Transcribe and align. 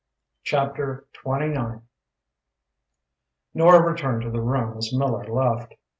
CHAPTER 0.43 1.05
XV 1.15 1.83
Nora 3.53 3.81
returned 3.83 4.23
to 4.23 4.31
the 4.31 4.41
room 4.41 4.75
as 4.79 4.91
Miller 4.91 5.27
left. 5.27 5.75